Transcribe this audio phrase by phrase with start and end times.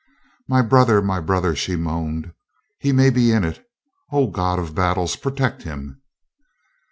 [0.47, 0.99] "My brother!
[0.99, 2.33] My brother!" she moaned,
[2.79, 3.63] "he may be in it.
[4.11, 6.01] O God of battles, protect him!"